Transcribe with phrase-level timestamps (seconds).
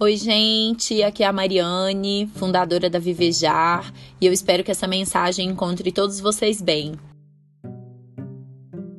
[0.00, 5.48] Oi, gente, aqui é a Mariane, fundadora da Vivejar, e eu espero que essa mensagem
[5.48, 6.92] encontre todos vocês bem.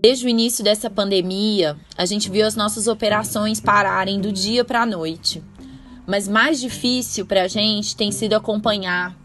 [0.01, 4.81] Desde o início dessa pandemia, a gente viu as nossas operações pararem do dia para
[4.81, 5.41] a noite.
[6.05, 9.18] Mas mais difícil para a gente tem sido acompanhar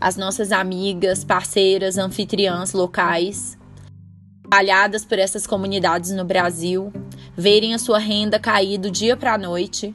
[0.00, 3.58] as nossas amigas, parceiras, anfitriãs locais,
[4.42, 6.90] espalhadas por essas comunidades no Brasil,
[7.36, 9.94] verem a sua renda cair do dia para a noite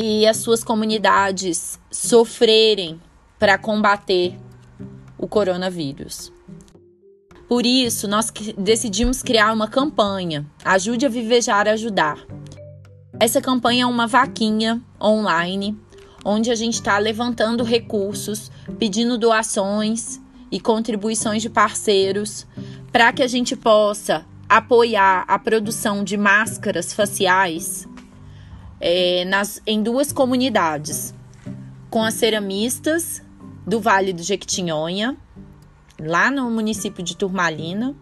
[0.00, 3.00] e as suas comunidades sofrerem
[3.38, 4.38] para combater
[5.18, 6.32] o coronavírus.
[7.48, 12.18] Por isso, nós decidimos criar uma campanha, Ajude a Vivejar a Ajudar.
[13.20, 15.78] Essa campanha é uma vaquinha online,
[16.24, 20.20] onde a gente está levantando recursos, pedindo doações
[20.50, 22.46] e contribuições de parceiros
[22.90, 27.86] para que a gente possa apoiar a produção de máscaras faciais
[28.82, 31.14] é, nas, em duas comunidades,
[31.88, 33.22] com as ceramistas
[33.64, 35.16] do Vale do Jequitinhonha,
[36.00, 37.94] lá no município de Turmalina,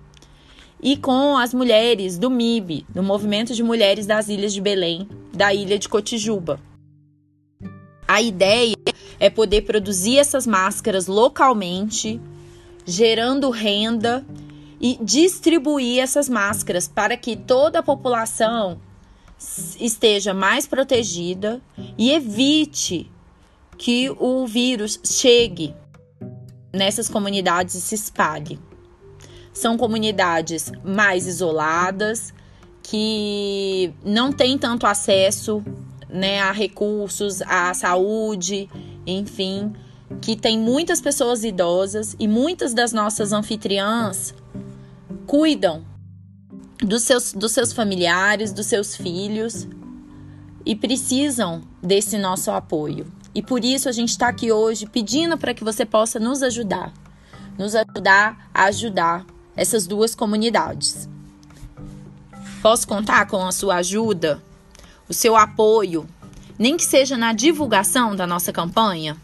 [0.83, 5.53] e com as mulheres do MIB, do Movimento de Mulheres das Ilhas de Belém, da
[5.53, 6.59] ilha de Cotijuba.
[8.09, 8.75] A ideia
[9.21, 12.19] é poder produzir essas máscaras localmente,
[12.87, 14.25] gerando renda
[14.81, 18.81] e distribuir essas máscaras para que toda a população
[19.81, 21.61] esteja mais protegida
[21.97, 23.11] e evite
[23.79, 25.75] que o vírus chegue
[26.73, 28.59] nessas comunidades e se espalhe.
[29.53, 32.33] São comunidades mais isoladas,
[32.83, 35.65] que não têm tanto acesso
[36.09, 38.69] né, a recursos, à saúde,
[39.07, 39.73] enfim,
[40.21, 44.35] que tem muitas pessoas idosas e muitas das nossas anfitriãs
[45.27, 45.85] cuidam
[46.83, 49.67] dos seus, dos seus familiares, dos seus filhos
[50.65, 53.07] e precisam desse nosso apoio.
[53.35, 56.93] E por isso a gente está aqui hoje pedindo para que você possa nos ajudar,
[57.59, 59.25] nos ajudar a ajudar
[59.57, 61.09] essas duas comunidades.
[62.61, 64.43] Posso contar com a sua ajuda,
[65.09, 66.07] o seu apoio,
[66.59, 69.17] nem que seja na divulgação da nossa campanha?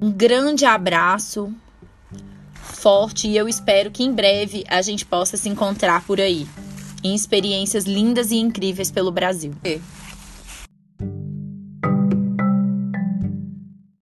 [0.00, 1.54] Um grande abraço
[2.64, 6.46] forte e eu espero que em breve a gente possa se encontrar por aí,
[7.02, 9.54] em experiências lindas e incríveis pelo Brasil.